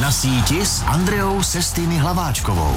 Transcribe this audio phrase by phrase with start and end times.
[0.00, 2.74] Na síti s Andreou Sestými Hlaváčkovou.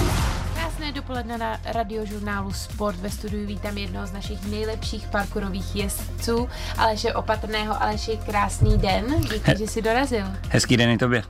[0.55, 2.99] Krásné dopoledne na radiožurnálu Sport.
[2.99, 7.83] Ve studiu vítám jednoho z našich nejlepších parkourových jezdců, Aleše Opatrného.
[7.83, 10.25] Aleši, krásný den, díky, He- že jsi dorazil.
[10.49, 11.23] Hezký den i tobě.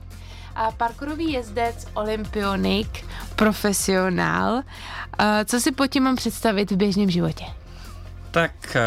[0.56, 3.06] A parkourový jezdec, olympionik,
[3.36, 4.62] profesionál.
[5.44, 7.44] Co si pod tím mám představit v běžném životě?
[8.30, 8.80] Tak eh,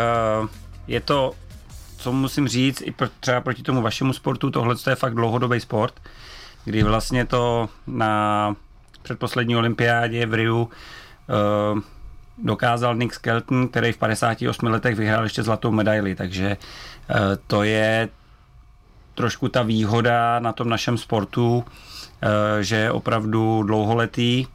[0.88, 1.34] je to,
[1.98, 5.94] co musím říct, i třeba proti tomu vašemu sportu, tohle je fakt dlouhodobý sport,
[6.68, 8.56] kdy vlastně to na
[9.02, 11.80] předposlední olympiádě v Riu uh,
[12.38, 17.16] dokázal Nick Skelton, který v 58 letech vyhrál ještě zlatou medaili, takže uh,
[17.48, 18.10] to je
[19.16, 21.64] trošku ta výhoda na tom našem sportu, uh,
[22.62, 24.46] že je opravdu dlouholetý.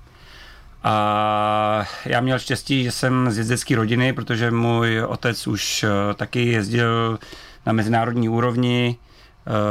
[0.84, 7.18] A já měl štěstí, že jsem z jezdecké rodiny, protože můj otec už taky jezdil
[7.66, 9.11] na mezinárodní úrovni, Eh,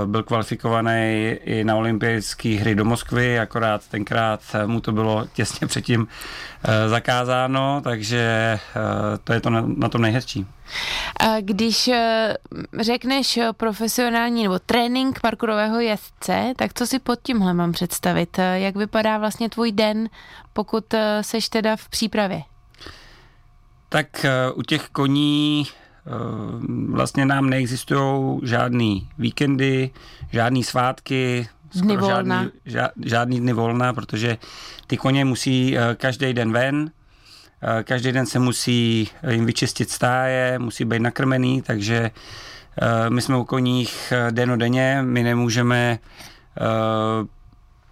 [0.06, 6.08] byl kvalifikovaný i na olympijské hry do Moskvy, akorát tenkrát mu to bylo těsně předtím
[6.64, 10.48] eh, zakázáno, takže eh, to je to na, na tom nejhezčí.
[11.40, 11.90] Když
[12.80, 18.40] řekneš profesionální nebo trénink parkourového jezdce, tak co si pod tímhle mám představit?
[18.54, 20.10] Jak vypadá vlastně tvůj den,
[20.54, 22.42] pokud seš teda v přípravě?
[23.90, 24.26] Tak
[24.56, 25.81] u těch koní Eh,
[26.90, 29.90] vlastně nám neexistují žádný víkendy,
[30.32, 32.50] žádný svátky, dny volna.
[32.66, 34.38] Žádný, žádný dny volna, protože
[34.88, 36.92] ty koně musí eh, každý den ven,
[37.62, 42.12] eh, každý den se musí jim vyčistit stáje, musí být nakrmený, takže
[43.10, 46.00] my jsme u koních den o denně, my nemůžeme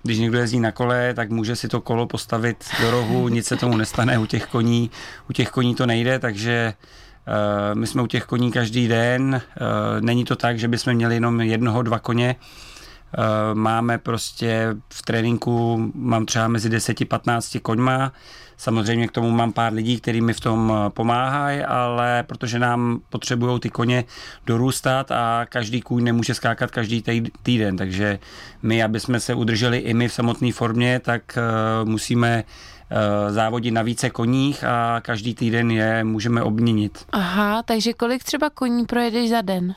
[0.04, 3.56] když někdo jezdí na kole, tak může si to kolo postavit do rohu, nic se
[3.56, 4.92] tomu nestane, u těch koní,
[5.30, 7.08] u těch koní to nejde, takže Eh,
[7.73, 9.61] my jsme u těch koní každý den, eh,
[10.02, 13.19] není to tak, že bychom měli jenom jednoho, dva koně, eh,
[13.53, 18.13] máme prostě v tréninku, mám třeba mezi 10-15 koňma,
[18.58, 23.59] samozřejmě k tomu mám pár lidí, kteří mi v tom pomáhají, ale protože nám potřebují
[23.59, 24.04] ty koně
[24.45, 27.04] dorůstat a každý kůň nemůže skákat každý
[27.43, 28.20] týden, takže
[28.64, 31.37] my, aby jsme se udrželi i my v samotné formě, tak
[31.83, 32.43] musíme
[32.92, 37.05] Eh, závodit na více koních a každý týden je můžeme obměnit.
[37.11, 39.76] Aha, takže kolik třeba koní projedeš za den?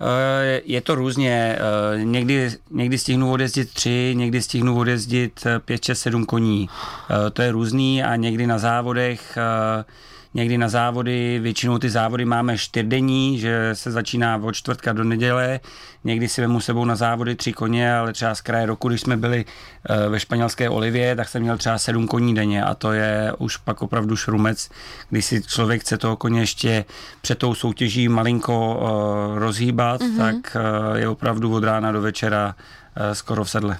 [0.00, 1.58] Eh, je to různě.
[1.58, 6.68] Eh, někdy, někdy stihnu odjezdit tři, někdy stihnu odjezdit pět, šest, sedm koní.
[7.32, 9.38] To je různý a někdy na závodech
[10.34, 15.60] někdy na závody, většinou ty závody máme čtyřdenní, že se začíná od čtvrtka do neděle,
[16.04, 19.16] někdy si vemu sebou na závody tři koně, ale třeba z kraje roku, když jsme
[19.16, 19.44] byli
[19.88, 23.56] eh, ve španělské Olivě, tak jsem měl třeba sedm koní denně a to je už
[23.56, 24.70] pak opravdu šrumec,
[25.10, 26.84] když si člověk chce toho koně ještě
[27.20, 30.18] před tou soutěží malinko eh, rozhýbat, mm-hmm.
[30.18, 32.54] tak eh, je opravdu od rána do večera
[33.12, 33.78] skoro v sedle.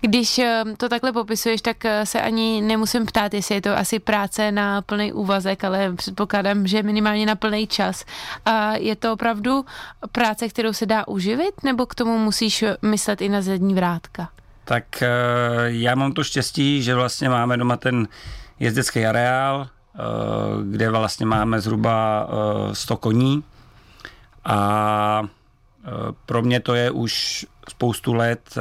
[0.00, 3.98] Když eh, to takhle popisuješ, tak eh, se ani nemusím ptát, jestli je to asi
[3.98, 8.04] práce na plný úvazek, ale předpokládám, že minimálně na plný čas.
[8.44, 9.64] A je to opravdu
[10.12, 14.28] práce, kterou se dá uživit, nebo k tomu musíš myslet i na zadní vrátka?
[14.64, 15.02] Tak
[15.66, 18.08] já mám to štěstí, že vlastně máme doma ten
[18.60, 19.68] jezdecký areál,
[20.72, 22.28] kde vlastně máme zhruba
[22.72, 23.44] 100 koní
[24.44, 25.22] a
[26.26, 28.60] pro mě to je už spoustu let eh,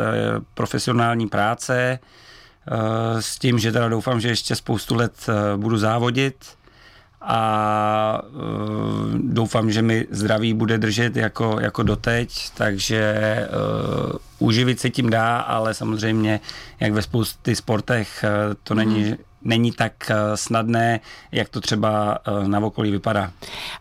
[0.53, 6.35] profesionální práce eh, s tím, že teda doufám, že ještě spoustu let eh, budu závodit
[7.27, 8.21] a
[9.17, 13.39] doufám, že mi zdraví bude držet jako, jako doteď, takže
[14.09, 16.39] uh, uživit se tím dá, ale samozřejmě,
[16.79, 18.25] jak ve spoustě sportech,
[18.63, 20.99] to není mm není tak eh, snadné,
[21.31, 23.31] jak to třeba eh, na okolí vypadá.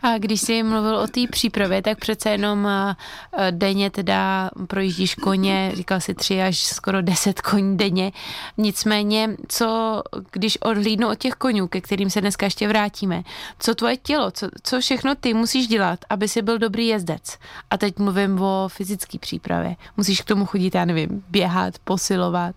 [0.03, 2.97] A když jsi mluvil o té přípravě, tak přece jenom eh,
[3.51, 8.13] denně teda projíždíš koně, říkal si tři až skoro deset koní denně.
[8.57, 10.03] Nicméně, co
[10.33, 13.23] když odhlídnu od těch konňů, ke kterým se dneska ještě vrátíme,
[13.59, 17.39] co tvoje tělo, co, co všechno ty musíš dělat, aby si byl dobrý jezdec?
[17.71, 19.77] A teď mluvím o fyzické přípravě.
[19.97, 22.55] Musíš k tomu chodit, já nevím, běhat, posilovat,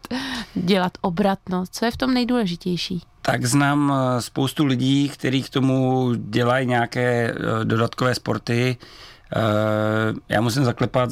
[0.56, 1.76] dělat obratnost.
[1.76, 2.97] Co je v tom nejdůležitější?
[3.22, 8.78] Tak znám eh, spoustu lidí, kteří k tomu dělají nějaké eh, dodatkové sporty.
[9.36, 9.40] Eh,
[10.30, 11.10] já musím zaklepat,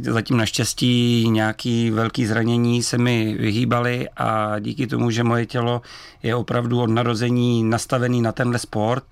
[0.00, 5.82] zatím naštěstí nějaký velký zranění se mi vyhýbaly a díky tomu, že moje tělo
[6.22, 9.04] je opravdu od narození nastavený na tenhle sport,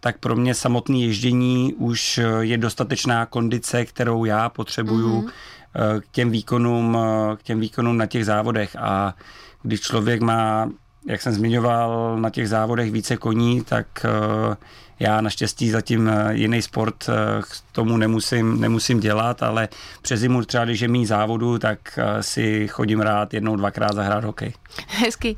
[0.00, 6.00] tak pro mě samotné ježdění už je dostatečná kondice, kterou já potřebuju mm-hmm.
[6.00, 6.98] k těm výkonům,
[7.36, 9.14] k těm výkonům na těch závodech a
[9.62, 10.68] když člověk má
[11.06, 14.56] jak jsem zmiňoval, na těch závodech více koní, tak eh,
[15.00, 16.94] Já naštěstí zatím jiný sport
[17.42, 19.68] k tomu nemusím, nemusím dělat, ale
[20.02, 24.52] přes zimu třeba, když je mý závodu, tak si chodím rád jednou, dvakrát zahrát hokej.
[24.88, 25.36] Hezky.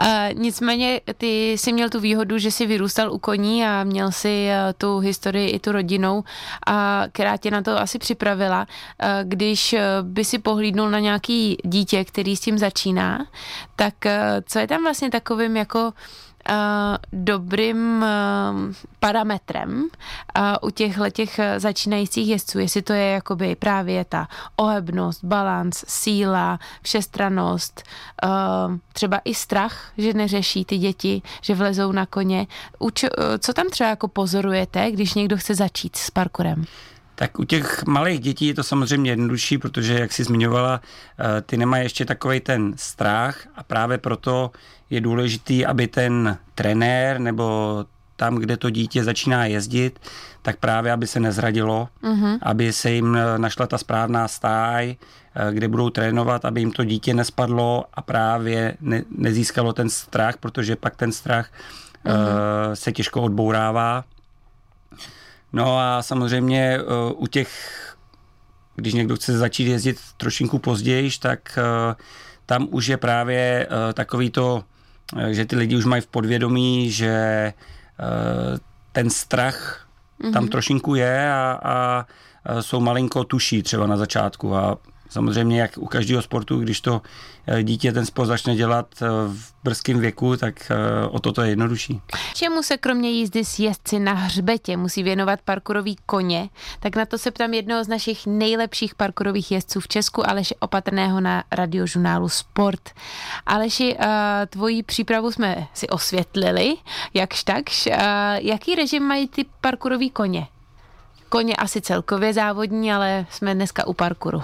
[0.00, 4.48] Uh, nicméně ty jsi měl tu výhodu, že jsi vyrůstal u koní a měl si
[4.78, 6.24] tu historii i tu rodinou,
[6.66, 8.66] a která tě na to asi připravila.
[9.22, 13.26] Když by si pohlídnul na nějaký dítě, který s tím začíná,
[13.76, 13.94] tak
[14.46, 15.92] co je tam vlastně takovým jako
[17.12, 19.88] dobrým uh, parametrem uh,
[20.62, 27.82] u těchto těch začínajících jezdců, jestli to je jakoby právě ta ohebnost, balans, síla, všestranost,
[28.92, 32.46] třeba i strach, že neřeší ty děti, že vlezou na koně.
[33.38, 36.64] Co tam třeba jako pozorujete, když někdo chce začít s parkurem?
[37.14, 40.80] Tak u těch malých dětí je to samozřejmě jednodušší, protože, jak jsi zmiňovala,
[41.46, 44.50] ty nemají ještě takový ten strach a právě proto
[44.90, 47.84] je důležitý, aby ten trenér nebo
[48.16, 50.00] tam, kde to dítě začíná jezdit,
[50.42, 52.38] tak právě, aby se nezradilo, uh-huh.
[52.42, 54.96] aby se jim našla ta správná stáj,
[55.34, 60.36] eh, kde budou trénovat, aby jim to dítě nespadlo a právě ne, nezískalo ten strach,
[60.36, 61.48] protože pak ten strach
[62.04, 62.12] uh-huh.
[62.12, 64.04] uh, se těžko odbourává.
[65.54, 67.50] No a samozřejmě uh, u těch,
[68.76, 71.94] když někdo chce začít jezdit trošinku později, tak uh,
[72.46, 74.64] tam už je právě uh, takový to
[75.16, 77.54] Eh, že ty lidi už mají v podvědomí, že eh,
[78.92, 79.86] ten strach
[80.20, 80.32] mm-hmm.
[80.32, 80.50] tam mhm.
[80.50, 82.06] trošinku je a, a
[82.62, 84.78] jsou malinko tuší třeba na začátku a
[85.08, 87.02] Samozřejmě, jak u každého sportu, když to
[87.46, 91.42] eh, dítě ten sport začne dělat eh, v brzkém věku, tak eh, o to to
[91.42, 92.00] je jednodušší.
[92.34, 96.48] Čemu se kromě jízdy s jezdci na hřbetě musí věnovat parkurový koně?
[96.80, 101.20] Tak na to se ptám jednoho z našich nejlepších parkurových jezdců v Česku, Aleše Opatrného
[101.20, 102.90] na radiožurnálu Sport.
[103.46, 103.96] Aleši,
[104.48, 106.76] tvoji přípravu jsme si osvětlili,
[107.14, 107.88] jakž takž.
[108.36, 110.46] Jaký režim mají ty parkurový koně?
[111.34, 114.42] Koně asi celkově závodní, ale jsme dneska u parkouru.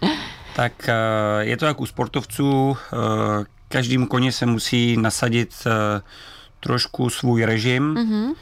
[0.56, 0.94] tak eh,
[1.40, 2.76] je to jak u sportovců.
[2.76, 6.02] Eh, každým koně se musí nasadit eh,
[6.60, 8.34] trošku svůj režim, mm-hmm.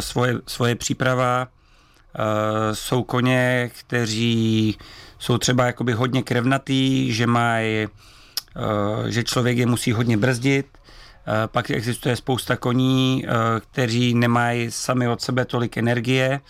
[0.00, 1.48] svoje, svoje příprava.
[2.72, 4.78] Jsou koně, kteří
[5.18, 7.88] jsou třeba jakoby hodně krevnatý, že mají,
[9.08, 10.66] že člověk je musí hodně brzdit.
[11.46, 13.24] Pak existuje spousta koní,
[13.60, 16.40] kteří nemají sami od sebe tolik energie,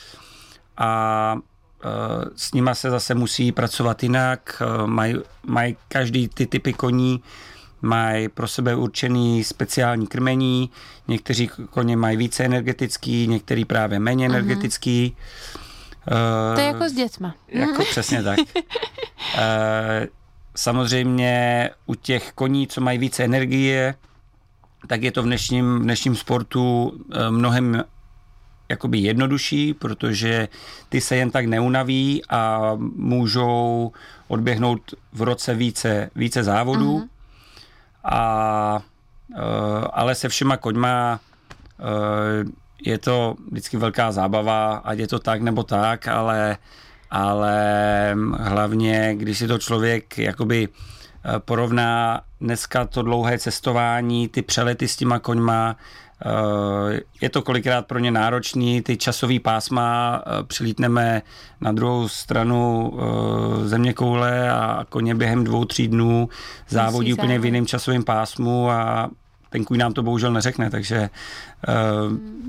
[0.77, 1.37] a
[1.85, 1.89] e,
[2.37, 4.63] s nima se zase musí pracovat jinak.
[4.63, 5.15] E, mají
[5.47, 7.23] maj každý ty typy koní
[7.83, 10.71] mají pro sebe určený speciální krmení,
[11.09, 14.37] někteří koně mají více energetický, některý právě méně mhm.
[14.37, 15.17] energetický.
[16.11, 17.35] Uh, to je jako s dětma.
[17.49, 18.39] Jako přesně tak.
[18.39, 18.45] uh,
[20.57, 23.95] samozřejmě u těch koní, co mají více energie,
[24.87, 26.93] tak je to v dnešním, v dnešním sportu
[27.31, 27.85] mnohem
[28.73, 30.49] jakoby jednodušší, protože
[30.89, 33.93] ty se jen tak neunaví a můžou
[34.29, 36.99] odběhnout v roce více, více závodů.
[36.99, 37.09] Uh-huh.
[38.05, 38.83] A,
[39.29, 39.39] uh,
[39.93, 42.51] ale se všema koňma uh,
[42.83, 46.59] je to vždycky velká zábava, ať je to tak nebo tak, ale,
[47.11, 47.57] ale
[48.41, 50.69] hlavně, když si to člověk jakoby
[51.39, 55.77] porovná dneska to dlouhé cestování, ty přelety s těma koňma,
[56.12, 56.12] Eh,
[57.21, 61.23] je to kolikrát pro ně náročný, ty časový pásma, eh, přilítneme
[61.61, 66.29] na druhou stranu eh, země koule a koně během dvou, tří dnů
[66.69, 69.11] závodí úplně v jiném časovém pásmu a
[69.51, 71.11] ten kůň nám to bohužel neřekne, takže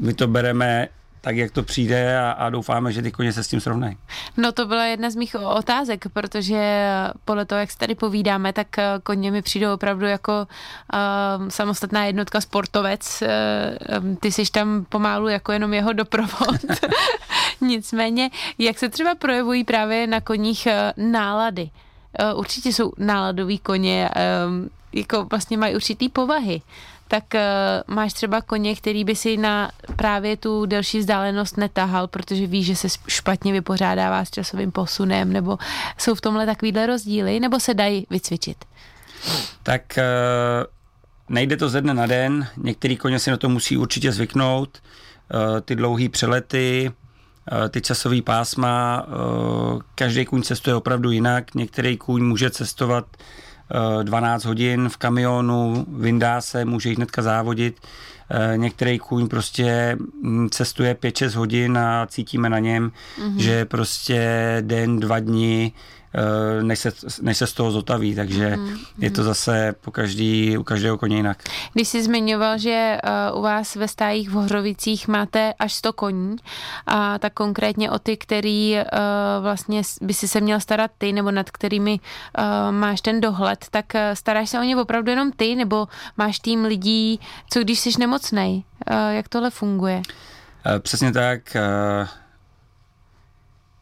[0.01, 0.87] my to bereme
[1.23, 3.97] tak, jak to přijde a, a doufáme, že ty koně se s tím srovnají.
[4.37, 6.89] No to byla jedna z mých otázek, protože
[7.25, 10.47] podle toho, jak se tady povídáme, tak eh, koně mi přijdou opravdu jako
[10.93, 13.23] uh, samostatná jednotka sportovec.
[13.23, 16.55] Uh, ty jsi tam pomálu jako jenom jeho doprovod.
[17.61, 21.69] Nicméně, jak se třeba projevují právě na koních nálady?
[22.19, 24.09] Uh, určitě jsou náladový koně,
[24.47, 26.61] um, jako vlastně mají určitý povahy
[27.07, 32.47] tak uh, máš třeba koně, který by si na právě tu delší vzdálenost netahal, protože
[32.47, 35.57] víš, že se špatně vypořádává s časovým posunem, nebo
[35.97, 38.57] jsou v tomhle takovýhle rozdíly, nebo se dají vycvičit?
[39.63, 44.11] Tak uh, nejde to ze dne na den, některý koně si na to musí určitě
[44.11, 44.81] zvyknout,
[45.65, 46.91] ty dlouhé přelety,
[47.69, 49.05] ty časové pásma,
[49.95, 53.05] každý kůň cestuje opravdu jinak, některý kůň může cestovat
[54.03, 57.79] 12 hodin v kamionu, vyndá se, může jít hnedka závodit.
[58.29, 63.37] Eh, některý kůň prostě mm, cestuje 5-6 hodin a cítíme na něm, mm-hmm.
[63.37, 66.02] že prostě den, dva dny eh,
[66.61, 66.91] než se,
[67.21, 71.15] než se z toho zotaví, takže mm, je to zase po každý, u každého koně
[71.15, 71.43] jinak.
[71.73, 72.97] Když jsi zmiňoval, že
[73.31, 76.35] uh, u vás ve stájích v Hořovicích máte až 100 koní,
[76.87, 78.81] a tak konkrétně o ty, který uh,
[79.41, 81.99] vlastně by si se měl starat ty, nebo nad kterými
[82.71, 87.19] máš ten dohled, tak staráš se o ně opravdu jenom ty, nebo máš tým lidí,
[87.49, 88.63] co když jsi nemocnej?
[89.09, 90.01] Jak tohle funguje?
[90.79, 91.57] Přesně tak.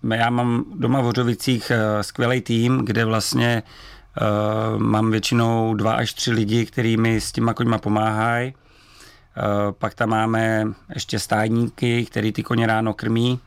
[0.10, 3.64] Já mám doma v Hořovicích uh, skvělý tým, kde vlastně
[4.22, 8.54] uh, mám většinou dva až tři lidi, kteří mi s těma koňma pomáhají.
[8.54, 13.40] Uh, pak tam máme ještě stájníky, který ty koně ráno krmí.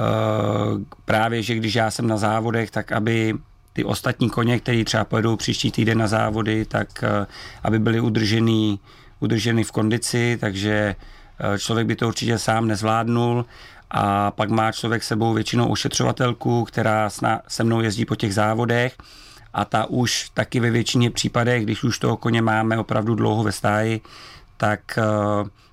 [0.00, 3.34] Uh, právě, že když já jsem na závodech, tak aby
[3.72, 7.26] ty ostatní koně, který třeba pojedou příští týden na závody, tak uh,
[7.62, 8.80] aby byly udržený,
[9.20, 10.96] udrženy v kondici, takže
[11.58, 13.44] člověk by to určitě sám nezvládnul
[13.94, 17.10] a pak má člověk sebou většinou ošetřovatelku, která
[17.48, 18.96] se mnou jezdí po těch závodech
[19.52, 23.52] a ta už taky ve většině případech, když už toho koně máme opravdu dlouho ve
[23.52, 24.00] stáji,
[24.56, 25.02] tak eh,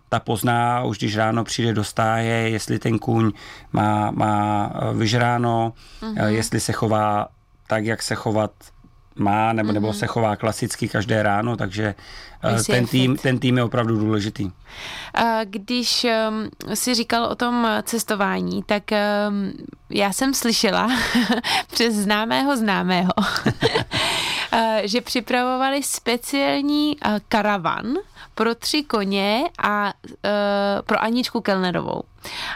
[0.10, 3.32] ta pozná už když ráno přijde do stáje, jestli ten kůň
[3.72, 6.28] má, má eh, vyžráno, uh-huh.
[6.28, 7.28] jestli se chová
[7.68, 8.52] tak, jak se chovat
[9.20, 9.74] má, nebo, mm-hmm.
[9.74, 9.96] nebo mhm.
[9.96, 11.96] se chová klasicky každé ráno, takže
[12.68, 14.52] ten tým, ten tým je opravdu důležitý.
[15.44, 19.52] Když um, si říkal o tom cestování, tak um,
[19.90, 20.90] já jsem slyšela
[21.72, 23.12] přes známého známého,
[24.84, 27.94] že připravovali speciální karavan
[28.36, 29.94] pro tři koně a
[30.86, 32.02] pro Aničku Kelnerovou.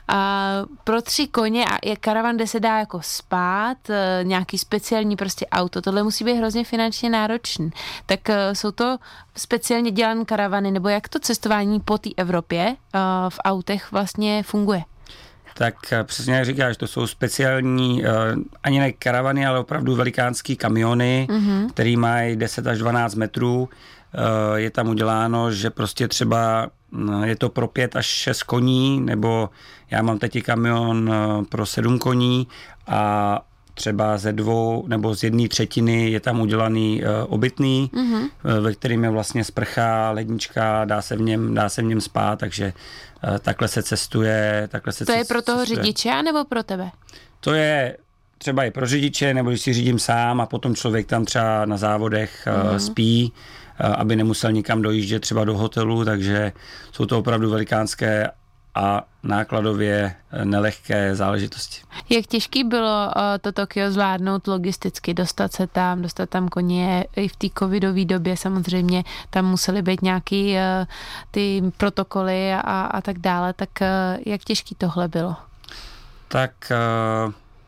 [0.07, 0.49] A
[0.83, 3.77] pro tři koně a je karavan, kde se dá jako spát,
[4.23, 5.81] nějaký speciální prostě auto.
[5.81, 7.71] Tohle musí být hrozně finančně náročný.
[8.05, 8.19] Tak
[8.53, 8.97] jsou to
[9.35, 12.75] speciálně dělané karavany, nebo jak to cestování po té Evropě
[13.29, 14.83] v autech vlastně funguje?
[15.53, 18.09] Tak eh, přesně jak říkáš, to jsou speciální, eh,
[18.63, 21.69] ani ne karavany, ale opravdu velikánský kamiony, mm-hmm.
[21.69, 23.69] který mají 10 až 12 metrů.
[24.13, 26.69] Eh, je tam uděláno, že prostě třeba
[27.23, 29.49] je to pro pět až šest koní, nebo
[29.91, 31.11] já mám teď kamion
[31.49, 32.47] pro sedm koní
[32.87, 33.41] a
[33.73, 38.29] třeba ze dvou nebo z jedné třetiny je tam udělaný uh, obytný, mm-hmm.
[38.61, 42.39] ve kterým je vlastně sprcha, lednička, dá se v něm, dá se v něm spát,
[42.39, 42.73] takže
[43.23, 44.69] uh, takhle se cestuje.
[44.71, 45.83] Takhle se to je pro toho cestuje.
[45.83, 46.91] řidiče nebo pro tebe?
[47.39, 47.97] To je
[48.37, 51.77] třeba i pro řidiče, nebo když si řídím sám a potom člověk tam třeba na
[51.77, 52.75] závodech mm-hmm.
[52.75, 53.33] spí,
[53.79, 56.51] aby nemusel nikam dojíždět třeba do hotelu, takže
[56.91, 58.29] jsou to opravdu velikánské
[58.75, 61.81] a nákladově eh, nelehké záležitosti.
[62.09, 67.27] Jak těžký bylo eh, to Tokio zvládnout logisticky, dostat se tam, dostat tam koně i
[67.27, 70.87] v té covidové době samozřejmě, tam musely být nějaký eh,
[71.31, 73.69] ty protokoly a, a tak dále, tak
[74.25, 75.35] jak těžký tohle bylo?
[76.27, 76.51] Tak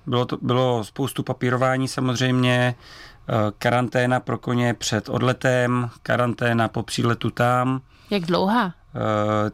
[0.06, 2.76] bylo, to, bylo spoustu papírování samozřejmě,
[3.58, 7.82] karanténa pro koně před odletem, karanténa po příletu tam.
[8.10, 8.74] Jak dlouhá?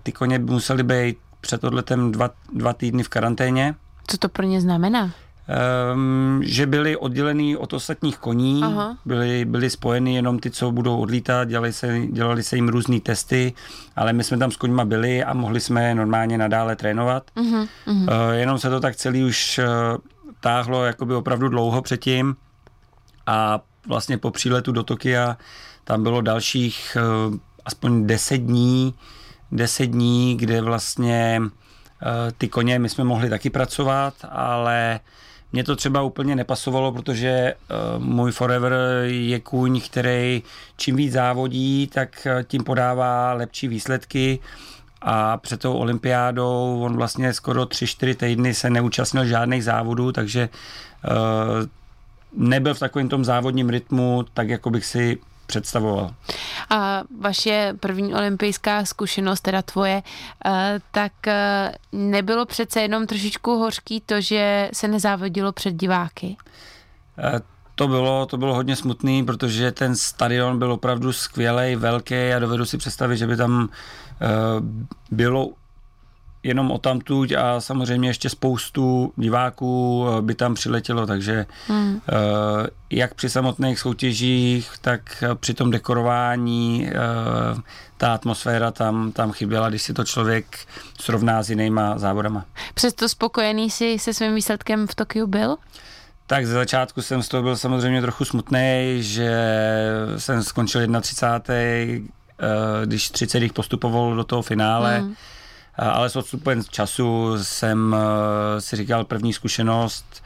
[0.03, 3.75] Ty koně by musely být před odletem dva, dva týdny v karanténě.
[4.07, 5.11] Co to pro ně znamená?
[5.93, 8.63] Um, že byli oddělený od ostatních koní,
[9.05, 13.53] byli, byli spojeny jenom ty, co budou odlítat, dělali se, dělali se jim různé testy,
[13.95, 17.23] ale my jsme tam s koňma byli a mohli jsme normálně nadále trénovat.
[17.35, 18.03] Uh-huh, uh-huh.
[18.03, 19.97] Uh, jenom se to tak celý už uh,
[20.39, 22.35] táhlo jakoby opravdu dlouho předtím
[23.25, 25.37] a vlastně po příletu do Tokia
[25.83, 26.97] tam bylo dalších
[27.29, 28.93] uh, aspoň 10 dní,
[29.51, 31.41] deset dní, kde vlastně
[32.01, 34.99] eh, ty koně my jsme mohli taky pracovat, ale
[35.53, 38.73] mě to třeba úplně nepasovalo, protože uh, můj Forever
[39.05, 40.43] je kůň, který
[40.77, 44.39] čím víc závodí, tak eh, tím podává lepší výsledky.
[45.01, 50.49] A před tou olympiádou on vlastně skoro 3-4 týdny se neúčastnil žádných závodů, takže
[52.33, 55.17] nebyl v takovém tom závodním rytmu, tak jako bych si
[55.51, 56.15] představoval.
[56.69, 60.03] A vaše první olympijská zkušenost, teda tvoje,
[60.45, 66.37] eh, tak eh, nebylo přece jenom trošičku hořký to, že se nezávodilo před diváky?
[67.17, 67.39] Eh,
[67.75, 72.65] to bylo, to bylo hodně smutný, protože ten stadion byl opravdu skvělý, velký a dovedu
[72.65, 73.69] si představit, že by tam
[75.11, 75.49] bylo
[76.43, 82.01] jenom o tamtuť a samozřejmě ještě spoustu diváků eh, by tam přiletělo, takže hmm.
[82.09, 86.93] Eh, jak při samotných soutěžích, tak při tom dekorování eh,
[87.97, 90.45] ta atmosféra tam, tam chyběla, když si to člověk
[90.99, 92.45] srovná s jinýma závodama.
[92.73, 95.55] Přesto spokojený si se svým výsledkem v Tokiu byl?
[96.27, 99.31] Tak ze začátku jsem z toho byl samozřejmě trochu smutný, že
[100.17, 102.07] jsem skončil 31.
[102.85, 104.99] když 30 postupoval do toho finále.
[104.99, 105.15] Hmm
[105.89, 110.23] ale s odstupem času jsem eh, si říkal první zkušenost,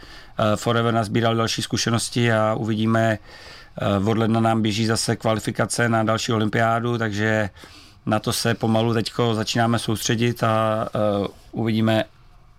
[0.55, 3.17] Forever nazbíral další zkušenosti a uvidíme,
[4.07, 7.50] od ledna nám běží zase kvalifikace na další olympiádu, takže
[8.05, 10.88] na to se pomalu teďko začínáme soustředit a
[11.51, 12.03] uvidíme,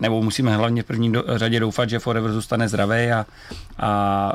[0.00, 3.26] nebo musíme hlavně v první řadě doufat, že Forever zůstane zdravý a,
[3.78, 4.32] a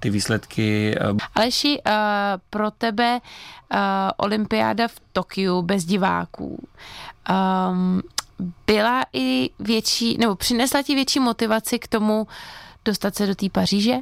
[0.00, 0.94] ty výsledky.
[1.34, 1.82] Aleši,
[2.50, 3.20] pro tebe
[4.16, 6.68] olympiáda v Tokiu bez diváků
[7.30, 8.02] um,
[8.66, 12.26] byla i větší, nebo přinesla ti větší motivaci k tomu
[12.84, 13.94] dostat se do té Paříže?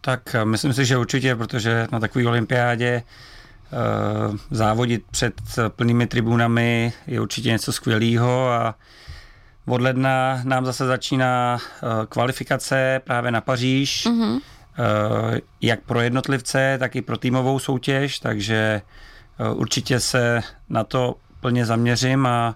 [0.00, 5.34] Tak myslím si, že určitě, protože na takové olympiádě uh, závodit před
[5.68, 8.74] plnými tribunami je určitě něco skvělého a
[9.66, 14.32] od ledna nám zase začíná uh, kvalifikace právě na Paříž, mm-hmm.
[14.32, 14.40] uh,
[15.60, 18.82] jak pro jednotlivce, tak i pro týmovou soutěž, takže
[19.40, 22.54] uh, určitě se na to plně zaměřím a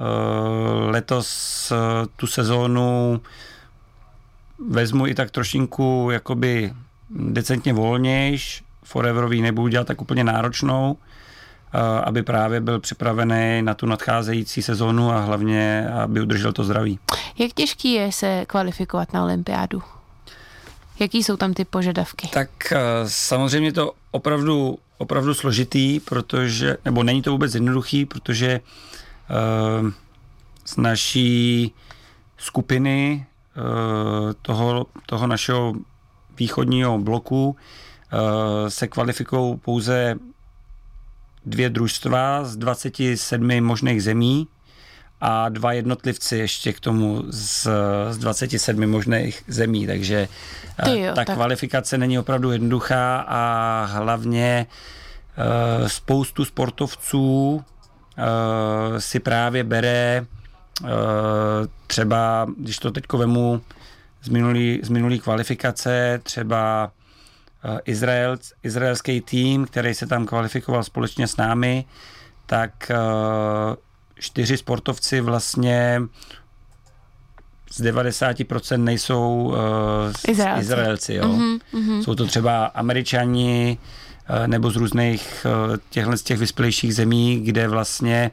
[0.00, 1.28] uh, letos
[1.70, 1.78] uh,
[2.16, 3.20] tu sezónu
[4.70, 6.72] vezmu i tak trošinku jakoby
[7.10, 10.96] decentně volnějš, Foreverový nebudu dělat tak úplně náročnou,
[12.04, 16.98] aby právě byl připravený na tu nadcházející sezónu a hlavně, aby udržel to zdraví.
[17.38, 19.82] Jak těžký je se kvalifikovat na olympiádu?
[21.00, 22.28] Jaký jsou tam ty požadavky?
[22.32, 22.50] Tak
[23.06, 29.90] samozřejmě to opravdu, opravdu složitý, protože, nebo není to vůbec jednoduchý, protože uh,
[30.64, 31.72] z naší
[32.36, 33.26] skupiny
[33.56, 35.74] uh, toho, toho našeho
[36.38, 40.14] východního bloku uh, se kvalifikují pouze
[41.46, 44.48] dvě družstva z 27 možných zemí
[45.20, 47.68] a dva jednotlivci ještě k tomu z,
[48.10, 50.28] z 27 možných zemí, takže
[50.78, 51.36] eh, jo, ta tak.
[51.36, 54.66] kvalifikace není opravdu jednoduchá a hlavně
[55.80, 60.26] uh, spoustu sportovců uh, si právě bere
[60.82, 60.88] uh,
[61.86, 63.60] třeba, když to teď vemu
[64.22, 66.90] z minulý, z minulý kvalifikace, třeba
[67.84, 71.84] Izrael, izraelský tým, který se tam kvalifikoval společně s námi,
[72.46, 72.90] tak
[74.18, 76.02] čtyři sportovci vlastně
[77.70, 79.54] z 90% nejsou uh,
[80.28, 80.62] Izraelci.
[80.62, 81.24] Izraelci jo.
[81.24, 82.02] Mm-hmm, mm-hmm.
[82.02, 83.78] Jsou to třeba Američani
[84.30, 88.30] uh, nebo z různých uh, těchto z těch vyspělejších zemí, kde vlastně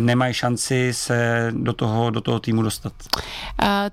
[0.00, 2.92] nemají šanci se do toho, do toho týmu dostat.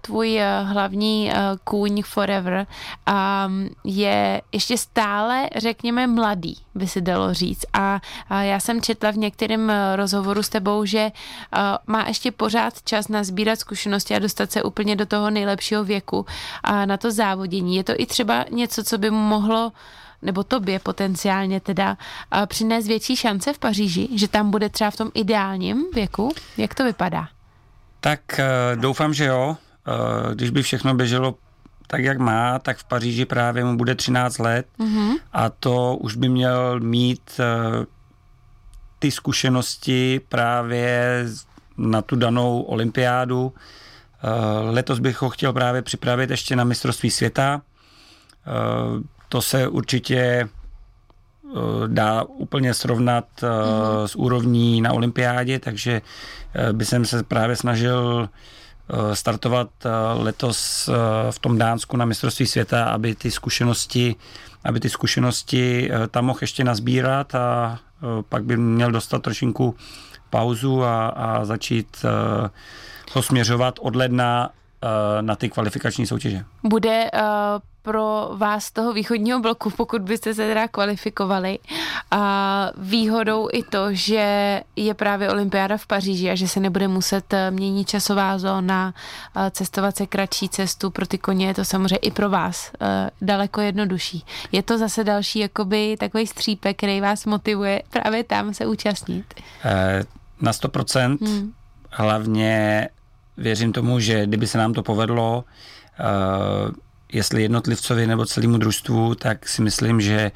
[0.02, 2.68] Tvůj eh, hlavní eh, kůň Forever
[3.06, 7.66] ehm, je ještě stále, řekněme, mladý, by se dalo říct.
[7.74, 8.00] A
[8.42, 11.12] já jsem četla v některém rozhovoru s tebou, že
[11.88, 16.26] má ještě pořád čas na sbírat zkušenosti a dostat se úplně do toho nejlepšího věku
[16.64, 17.76] a na to závodění.
[17.76, 19.72] Je to i třeba něco, co by mu mohlo
[20.22, 21.98] nebo tobě potenciálně teda
[22.46, 26.34] přinést větší šance v Paříži, že tam bude třeba v tom ideálním věku?
[26.58, 27.28] Jak to vypadá?
[28.02, 29.58] Tak eh, doufám, že jo.
[29.88, 31.36] Eh, když by všechno běželo
[31.88, 35.18] tak, jak má, tak v Paříži právě mu bude 13 let mm-hmm.
[35.34, 37.86] a to už by měl mít eh,
[39.00, 41.26] ty zkušenosti právě
[41.78, 43.54] na tu danou olympiádu.
[44.70, 47.62] Letos bych ho chtěl právě připravit ještě na mistrovství světa.
[49.32, 50.48] To se určitě eh,
[51.88, 54.04] dá úplně srovnat mm-hmm.
[54.06, 56.02] s úrovní na olympiádě, takže
[56.54, 58.30] eh, by jsem se právě snažil
[59.14, 59.70] startovat
[60.14, 60.90] letos
[61.32, 64.16] v tom Dánsku na mistrovství světa, aby ty zkušenosti,
[64.64, 67.80] aby ty zkušenosti tam mohl ještě nazbírat a
[68.30, 69.76] pak by měl dostat trošinku
[70.30, 72.06] pauzu a, a začít
[73.14, 74.50] ho směřovat od ledna
[75.22, 76.46] na ty kvalifikační soutěže.
[76.64, 77.10] Bude
[77.82, 81.60] pro vás z toho východního bloku, pokud byste se teda kvalifikovali.
[82.12, 87.34] A výhodou i to, že je právě olympiáda v Paříži a že se nebude muset
[87.34, 88.94] eh, měnit časová zóna,
[89.36, 93.10] eh, cestovat se kratší cestu pro ty koně, je to samozřejmě i pro vás eh,
[93.22, 94.26] daleko jednodušší.
[94.52, 99.34] Je to zase další jakoby takový střípek, který vás motivuje právě tam se účastnit.
[100.42, 101.18] Na 100%.
[101.22, 101.54] Hmm.
[101.92, 102.90] Hlavně
[103.38, 105.44] věřím tomu, že kdyby se nám to povedlo,
[107.12, 110.32] jestli jednotlivcovi nebo celému družstvu, tak si myslím, že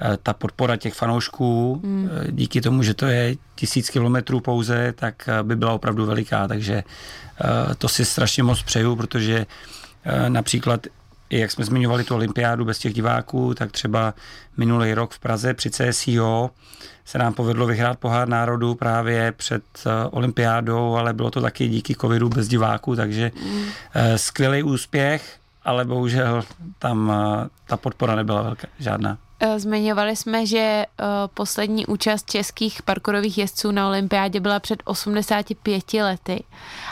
[0.00, 2.10] eh, ta podpora těch fanoušků, mm.
[2.30, 6.84] díky tomu, že to je tisíc kilometrů pouze, tak by byla opravdu veliká, takže
[7.78, 9.46] to si strašně moc přeju, protože
[10.28, 10.86] například
[11.30, 14.14] jak jsme zmiňovali tu olympiádu bez těch diváků, tak třeba
[14.56, 16.50] minulý rok v Praze při CSIO
[17.04, 19.62] se nám povedlo vyhrát pohár národů právě před
[20.10, 23.64] olympiádou, ale bylo to taky díky covidu bez diváků, takže mm.
[24.16, 25.38] skvělý úspěch
[25.68, 26.42] ale bohužel
[26.78, 29.18] tam eh, ta podpora nebyla velká, žádná.
[29.40, 31.04] Eh, zmiňovali jsme, že eh,
[31.34, 36.44] poslední účast českých parkourových jezdců na olympiádě byla před 85 lety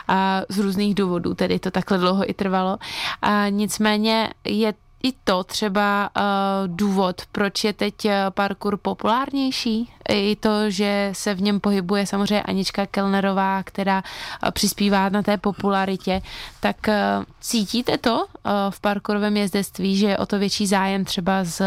[0.09, 2.79] a z různých důvodů, tedy to takhle dlouho i trvalo.
[3.23, 6.23] A nicméně je i to třeba uh,
[6.67, 7.95] důvod, proč je teď
[8.31, 9.93] parkour populárnější?
[10.09, 14.03] I to, že se v něm pohybuje samozřejmě Anička Kellnerová, která
[14.43, 16.23] uh, přispívá na té popularitě.
[16.61, 21.45] Tak uh, cítíte to uh, v parkourovém jezdectví, že je o to větší zájem třeba
[21.45, 21.63] z,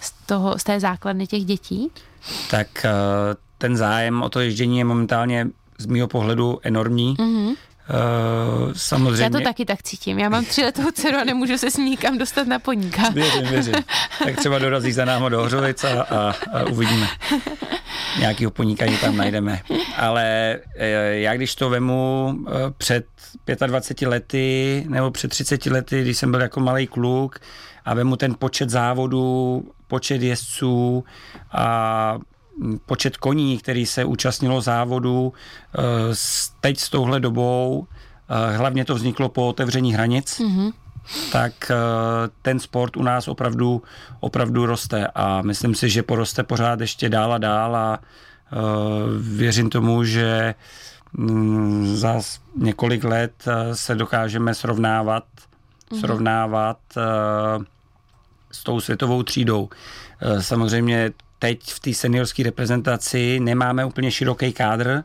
[0.00, 1.90] z, toho, z té základny těch dětí?
[2.50, 2.90] Tak uh,
[3.58, 5.46] ten zájem o to ježdění je momentálně
[5.78, 7.16] z mého pohledu enormní.
[7.16, 7.56] Mm-hmm.
[7.90, 9.22] Uh, samozřejmě.
[9.22, 10.18] Já to taky tak cítím.
[10.18, 13.02] Já mám letou dceru a nemůžu se s ní nikam dostat na poníka.
[13.12, 13.74] Věřím, věřím.
[14.24, 17.08] Tak třeba dorazí za náma do Hřovic a, a, a uvidíme.
[18.18, 19.60] Nějakýho poníkaní tam najdeme.
[19.96, 20.88] Ale eh,
[21.20, 23.06] já když to vemu eh, před
[23.66, 27.40] 25 lety nebo před 30 lety, když jsem byl jako malý kluk
[27.84, 31.04] a vemu ten počet závodů, počet jezdců
[31.52, 32.18] a
[32.86, 35.80] počet koní, který se účastnilo závodu eh,
[36.60, 37.86] teď s touhle dobou,
[38.28, 40.72] eh, hlavně to vzniklo po otevření hranic, mm-hmm.
[41.32, 41.74] tak eh,
[42.42, 43.82] ten sport u nás opravdu,
[44.20, 47.98] opravdu roste a myslím si, že poroste pořád ještě dál a dál a
[49.20, 50.54] věřím tomu, že
[51.12, 52.20] mm, za
[52.56, 56.00] několik let se dokážeme srovnávat, mm-hmm.
[56.00, 56.78] srovnávat
[58.52, 59.68] s tou světovou třídou.
[60.40, 61.12] Samozřejmě
[61.44, 65.04] teď v té seniorské reprezentaci nemáme úplně široký kádr,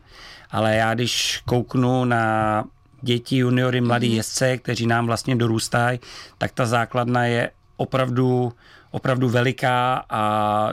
[0.52, 2.64] ale já když kouknu na
[3.02, 4.16] děti, juniory, mladí mm-hmm.
[4.16, 6.00] jezdce, kteří nám vlastně dorůstají,
[6.38, 8.54] tak ta základna je opravdu,
[8.92, 10.72] opravdu veliká a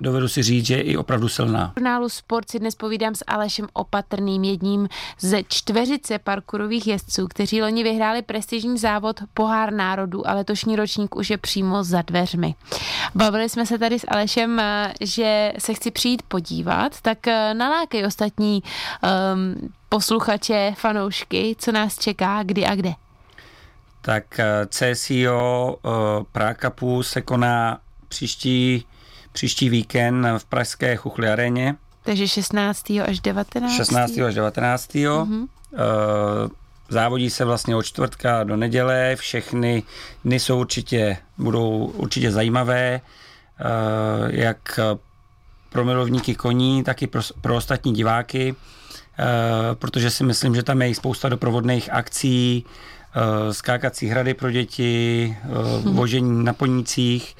[0.00, 1.72] dovedu si říct, že je i opravdu silná.
[1.76, 4.88] V žurnálu Sport si dnes povídám s Alešem Opatrným, jedním
[5.20, 11.30] ze čtveřice parkourových jezdců, kteří loni vyhráli prestižní závod Pohár národů a letošní ročník už
[11.30, 12.54] je přímo za dveřmi.
[13.14, 18.06] Bavili jsme se tady s Alešem, eh, že se chci přijít podívat, tak eh, nalákej
[18.06, 22.92] ostatní um, posluchače, fanoušky, co nás čeká, kdy a kde.
[24.00, 25.92] Tak eh, CSIO uh,
[26.32, 26.70] Prague
[27.02, 28.84] se koná příští
[29.38, 31.74] příští víkend v pražské Chuchli aréně.
[32.02, 32.90] Takže 16.
[32.90, 33.76] až 19.
[33.76, 34.18] 16.
[34.18, 34.94] až 19.
[34.94, 35.46] Mm-hmm.
[36.88, 39.82] Závodí se vlastně od čtvrtka do neděle, všechny
[40.24, 43.64] dny jsou určitě, budou určitě zajímavé, eh,
[44.28, 44.80] jak
[45.70, 49.24] pro milovníky koní, tak i pro, pro ostatní diváky, eh,
[49.74, 52.64] protože si myslím, že tam je i spousta doprovodných akcí,
[53.50, 55.94] skákací hrady pro děti, mhm.
[55.94, 57.36] vožení na ponících,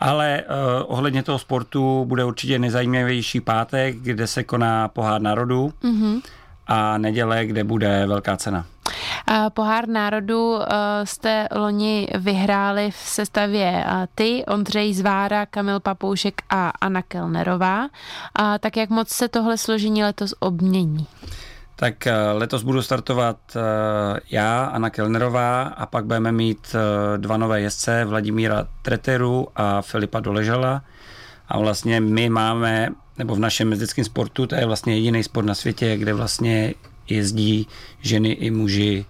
[0.00, 0.54] ale uh,
[0.86, 6.22] ohledně toho sportu bude určitě nejzajímavější pátek, kde se koná pohár národů mm-hmm.
[6.66, 8.64] a neděle, kde bude velká cena.
[9.54, 10.62] Pohár národu uh,
[11.04, 13.84] jste loni vyhráli v sestavě
[14.14, 17.88] ty, Ondřej Zvára, Kamil Papoušek a Anna Kelnerová.
[18.34, 21.06] A tak jak moc se tohle složení letos obmění?
[21.80, 27.36] Tak eh, letos budu startovat eh, já, Anna Kelnerová a pak budeme mít eh, dva
[27.36, 30.82] nové jezdce, Vladimíra Treteru a Filipa Doležala.
[31.48, 32.88] A vlastně my máme,
[33.18, 36.74] nebo v našem mezdickém sportu, to je vlastně jediný sport na světě, kde vlastně
[37.08, 37.66] jezdí
[38.00, 39.04] ženy i muži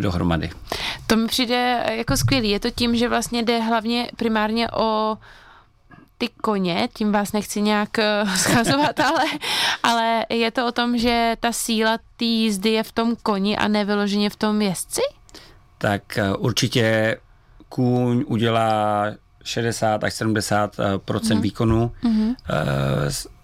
[0.00, 0.50] dohromady.
[1.06, 2.50] To mi přijde jako skvělý.
[2.50, 5.16] Je to tím, že vlastně jde hlavně primárně o
[6.24, 9.24] ty koně, tím vás nechci nějak eh, schazovat, ale,
[9.82, 13.68] ale je to o tom, že ta síla té jízdy je v tom koni a
[13.68, 15.00] nevyloženě v tom jezdci?
[15.78, 17.16] Tak eh, určitě
[17.68, 19.04] kůň udělá
[19.44, 20.76] 60 až 70
[21.30, 21.40] mm.
[21.40, 21.92] výkonu.
[22.04, 22.34] Mm-hmm.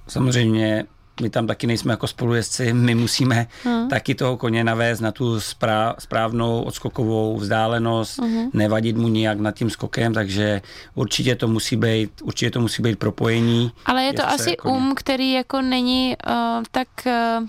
[0.09, 0.85] Samozřejmě
[1.21, 3.89] my tam taky nejsme jako spolujezdci, my musíme uh-huh.
[3.89, 8.51] taky toho koně navést na tu správ, správnou odskokovou vzdálenost, uh-huh.
[8.53, 10.63] nevadit mu nijak nad tím skokem, takže
[10.95, 13.73] určitě to musí být, určitě to musí být propojení.
[13.87, 14.77] Ale je to asi koně.
[14.77, 16.89] um, který jako není uh, tak...
[17.07, 17.49] Uh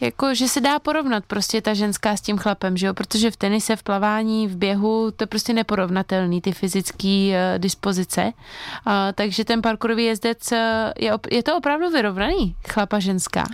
[0.00, 3.36] jako, že se dá porovnat prostě ta ženská s tím chlapem, že jo, protože v
[3.36, 8.22] tenise, v plavání, v běhu, to je prostě neporovnatelný, ty fyzické uh, dispozice,
[8.86, 10.58] uh, takže ten parkourový jezdec, uh,
[10.98, 13.44] je, je to opravdu vyrovnaný, chlapa ženská.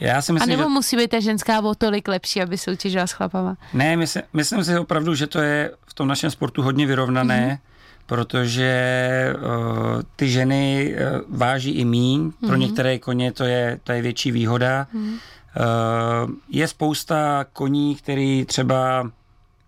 [0.00, 0.68] Já si myslím, A nebo že...
[0.68, 3.56] musí být ta ženská o tolik lepší, aby soutěžila s chlapama?
[3.74, 7.70] Ne, myslím, myslím si opravdu, že to je v tom našem sportu hodně vyrovnané, mm-hmm
[8.10, 12.46] protože uh, ty ženy uh, váží i míň, mm-hmm.
[12.46, 12.60] pro mhm.
[12.60, 14.86] některé koně to je, to je větší výhoda.
[14.94, 15.18] Mm-hmm.
[15.56, 19.10] Eh, je spousta koní, který třeba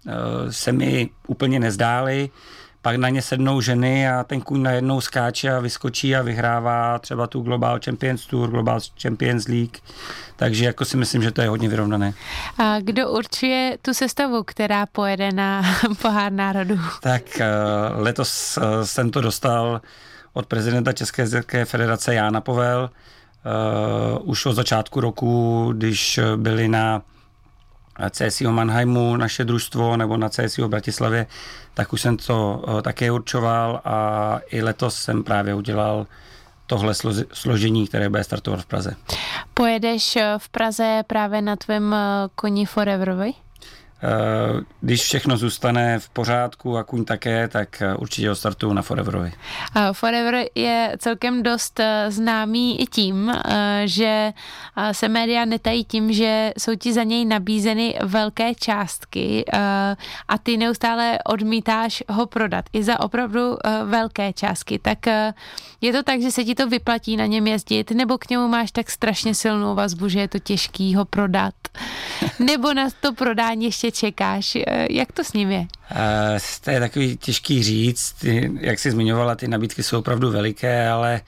[0.08, 0.12] eh,
[0.52, 2.30] se mi úplně nezdály,
[2.82, 7.26] pak na ně sednou ženy a ten kůň najednou skáče a vyskočí a vyhrává třeba
[7.26, 9.78] tu Global Champions Tour, Global Champions League.
[10.36, 12.12] Takže jako si myslím, že to je hodně vyrovnané.
[12.58, 15.62] A kdo určuje tu sestavu, která pojede na
[16.02, 16.78] pohár národů?
[17.00, 17.46] Tak eh,
[17.94, 19.80] letos jsem to dostal
[20.32, 21.26] od prezidenta České
[21.64, 22.90] federace Jána Povel.
[23.44, 27.02] Uh, už od začátku roku, když byli na
[28.10, 31.26] CSIO Mannheimu naše družstvo nebo na CSIO Bratislavě,
[31.74, 36.06] tak už jsem to uh, také určoval a i letos jsem právě udělal
[36.66, 36.94] tohle
[37.32, 38.94] složení, které bude startovat v Praze.
[39.54, 41.96] Pojedeš v Praze právě na tvém
[42.34, 43.32] koni Foreverovi?
[44.04, 48.82] Eh, když všechno zůstane v pořádku a kuň také, tak eh, určitě ho startuju na
[48.82, 49.32] Foreverovi.
[49.92, 53.32] Forever je celkem dost eh, známý i tím,
[53.84, 54.32] že
[54.92, 59.44] se média netají tím, že jsou ti za něj nabízeny velké částky
[60.28, 64.78] a ty neustále odmítáš ho prodat i za opravdu velké částky.
[64.78, 64.98] Tak
[65.80, 68.70] je to tak, že se ti to vyplatí na něm jezdit, nebo k němu máš
[68.72, 71.54] tak strašně silnou vazbu, že je to těžký ho prodat,
[72.38, 74.56] nebo na to prodání ještě čekáš?
[74.56, 75.60] Eh, jak to s ním je?
[75.60, 75.66] Uh,
[76.64, 78.12] to je takový těžký říct.
[78.12, 81.20] Ty, jak jsi zmiňovala, ty nabídky jsou opravdu veliké, ale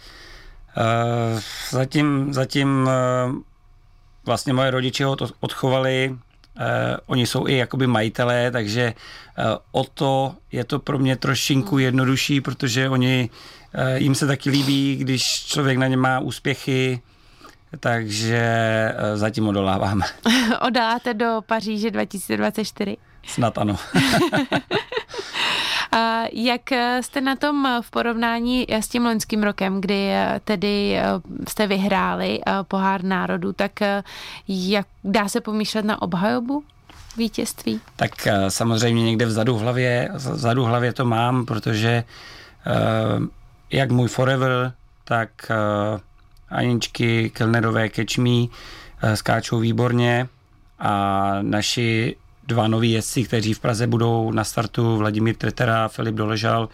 [0.77, 2.89] uh, zatím, zatím
[3.29, 3.37] uh,
[4.25, 6.63] vlastně moje rodiče ho odchovali, uh,
[7.07, 8.95] oni jsou i jakoby majitelé, takže
[9.39, 13.31] uh, o to je to pro mě trošinku jednodušší, protože oni,
[13.75, 17.01] uh, jim se taky líbí, když člověk na ně má úspěchy,
[17.81, 18.39] takže
[18.97, 20.05] eh, zatím odoláváme.
[20.61, 22.97] Odáte do Paříže 2024?
[23.27, 23.77] Snad ano.
[25.93, 26.61] A jak
[27.01, 31.05] jste na tom v porovnání s tím loňským rokem, kdy eh, tedy eh,
[31.49, 33.73] jste vyhráli pohár národů, tak
[34.49, 36.65] jak dá se pomýšlet na obhajobu
[37.17, 37.81] vítězství?
[37.97, 42.05] Tak samozřejmě někde vzadu v hlavě, vzadu v hlavě to mám, protože
[43.71, 44.73] jak můj Forever,
[45.05, 45.31] tak
[46.55, 48.51] Aničky, Kelnerové, Kečmí
[49.03, 50.29] eh, skáčou výborně.
[50.79, 56.15] A naši dva noví jezdci, kteří v Praze budou na startu, Vladimír Tretera a Filip
[56.15, 56.69] Doležal,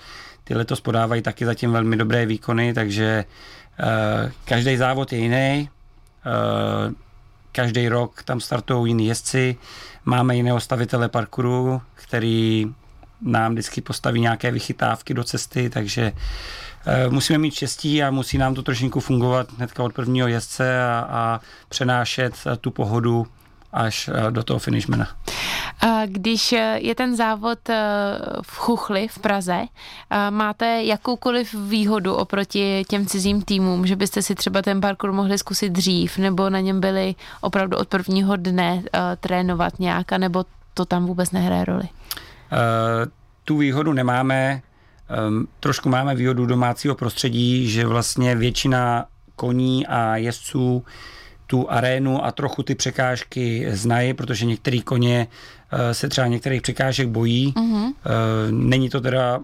[0.44, 3.24] ty letos podávají taky zatím velmi dobré výkony, takže
[3.80, 5.68] uh, každý závod je jiný,
[6.26, 6.92] uh,
[7.52, 9.56] každý rok tam startují jiní jezdci,
[10.04, 12.66] máme jiného stavitele parkouru, který
[13.20, 16.14] nám vždycky postaví nějaké vychytávky do cesty, takže Eh,
[17.08, 21.40] musíme mít štěstí a musí nám to trošinku fungovat hnedka od prvního jezdce a, a
[21.68, 23.26] přenášet eh, tu pohodu
[23.72, 25.08] až eh, do toho finishmana.
[26.06, 27.58] Když je ten závod
[28.42, 29.64] v Chuchli v Praze,
[30.30, 35.72] máte jakoukoliv výhodu oproti těm cizím týmům, že byste si třeba ten parkour mohli zkusit
[35.72, 38.82] dřív, nebo na něm byli opravdu od prvního dne
[39.20, 41.88] trénovat nějak, nebo to tam vůbec nehraje roli?
[43.44, 44.62] Tu výhodu nemáme,
[45.60, 50.84] trošku máme výhodu domácího prostředí, že vlastně většina koní a jezdců
[51.46, 55.26] tu arénu a trochu ty překážky znají, protože některé koně
[55.72, 57.52] uh, se třeba některých překážek bojí.
[57.56, 57.84] Uh-huh.
[57.84, 57.92] Uh,
[58.50, 59.40] není to teda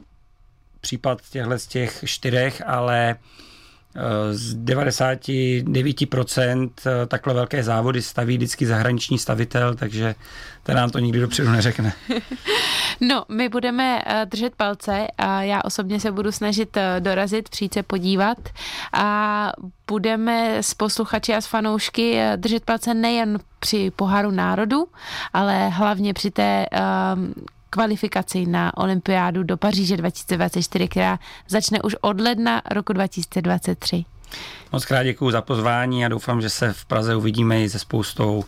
[0.80, 3.16] případ těchto z těch čtyřech, ale
[4.32, 10.14] z 99% eh, takhle velké závody staví vždycky zahraniční stavitel, takže
[10.62, 11.92] ten nám to nikdy dopředu neřekne.
[13.00, 17.74] No, my budeme eh, držet palce a já osobně se budu snažit eh, dorazit, přijít
[17.74, 18.38] se podívat
[18.92, 19.52] a
[19.86, 24.86] budeme s posluchači a s fanoušky držet palce nejen při poháru národu,
[25.32, 26.66] ale hlavně při té
[27.14, 27.34] um,
[27.70, 34.04] kvalifikaci na olympiádu do Paříže 2024, která začne už od ledna roku 2023.
[34.72, 38.36] Moc krát děkuji za pozvání a doufám, že se v Praze uvidíme i se spoustou
[38.36, 38.44] uh,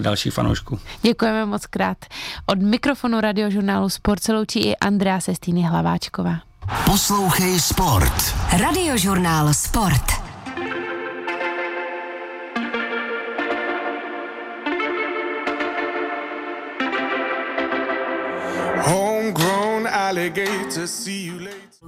[0.00, 0.78] dalších fanoušků.
[1.02, 1.98] Děkujeme moc krát.
[2.46, 6.38] Od mikrofonu radiožurnálu Sport se loučí i Andrea Sestýny Hlaváčková.
[6.84, 8.34] Poslouchej Sport.
[8.52, 10.25] Radiožurnál Sport.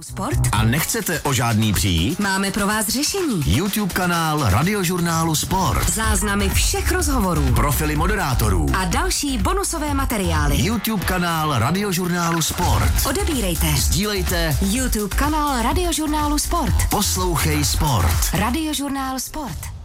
[0.01, 0.39] Sport?
[0.51, 2.19] A nechcete o žádný přijít?
[2.19, 3.43] Máme pro vás řešení.
[3.45, 5.89] YouTube kanál Radiožurnálu Sport.
[5.89, 7.53] Záznamy všech rozhovorů.
[7.55, 8.65] Profily moderátorů.
[8.77, 10.55] A další bonusové materiály.
[10.57, 13.05] YouTube kanál Radiožurnálu Sport.
[13.09, 13.67] Odebírejte.
[13.67, 14.57] Sdílejte.
[14.61, 16.89] YouTube kanál Radiožurnálu Sport.
[16.89, 18.33] Poslouchej Sport.
[18.33, 19.78] Radiožurnál Sport.